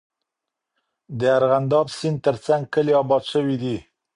د 1.19 1.21
ارغنداب 1.37 1.85
سیند 1.97 2.17
ترڅنګ 2.25 2.61
کلي 2.73 2.93
آباد 3.01 3.23
سوي 3.33 3.55
دي. 3.63 3.77